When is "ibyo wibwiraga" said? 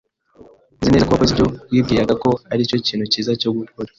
1.33-2.13